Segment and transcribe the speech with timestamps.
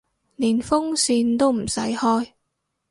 [0.35, 2.33] 連風扇都唔使開